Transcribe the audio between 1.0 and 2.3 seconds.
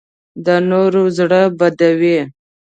زړه بدوي